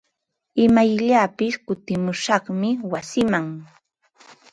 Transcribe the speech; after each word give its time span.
Imayllapis 0.63 1.53
kutimushaqmi 1.65 2.69
wasiiman. 2.91 3.45